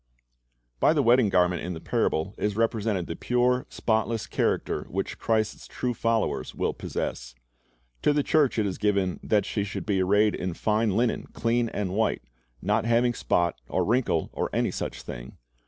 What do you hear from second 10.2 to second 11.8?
in fine linen, clean